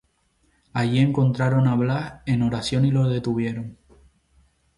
Allí 0.73 0.97
encontraron 0.97 1.67
a 1.67 1.75
Blas 1.75 2.21
en 2.25 2.41
oración 2.41 2.85
y 2.85 2.89
lo 2.91 3.07
detuvieron. 3.07 3.77